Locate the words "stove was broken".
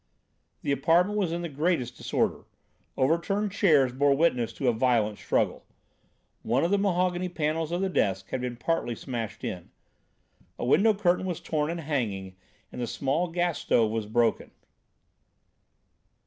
13.59-14.49